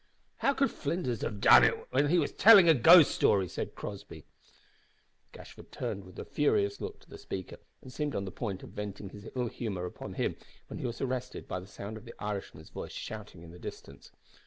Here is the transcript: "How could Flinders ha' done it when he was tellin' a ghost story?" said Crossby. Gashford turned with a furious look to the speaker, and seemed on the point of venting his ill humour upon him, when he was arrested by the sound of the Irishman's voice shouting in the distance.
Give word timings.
"How 0.37 0.55
could 0.55 0.71
Flinders 0.71 1.21
ha' 1.21 1.29
done 1.31 1.63
it 1.63 1.85
when 1.91 2.09
he 2.09 2.17
was 2.17 2.31
tellin' 2.31 2.67
a 2.67 2.73
ghost 2.73 3.11
story?" 3.11 3.47
said 3.47 3.75
Crossby. 3.75 4.25
Gashford 5.31 5.69
turned 5.71 6.05
with 6.05 6.17
a 6.17 6.25
furious 6.25 6.81
look 6.81 6.99
to 7.01 7.07
the 7.11 7.19
speaker, 7.19 7.57
and 7.83 7.93
seemed 7.93 8.15
on 8.15 8.25
the 8.25 8.31
point 8.31 8.63
of 8.63 8.71
venting 8.71 9.09
his 9.09 9.29
ill 9.35 9.47
humour 9.47 9.85
upon 9.85 10.13
him, 10.15 10.37
when 10.69 10.79
he 10.79 10.87
was 10.87 11.01
arrested 11.01 11.47
by 11.47 11.59
the 11.59 11.67
sound 11.67 11.97
of 11.97 12.05
the 12.05 12.15
Irishman's 12.17 12.71
voice 12.71 12.91
shouting 12.93 13.43
in 13.43 13.51
the 13.51 13.59
distance. 13.59 14.11